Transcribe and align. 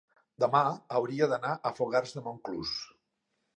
demà 0.43 0.61
hauria 1.01 1.27
d'anar 1.35 1.53
a 1.55 1.73
Fogars 1.81 2.17
de 2.19 2.25
Montclús. 2.31 2.75